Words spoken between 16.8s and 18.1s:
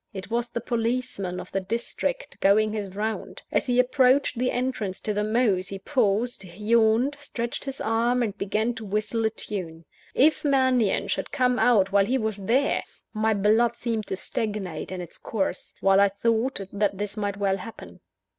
this might well happen.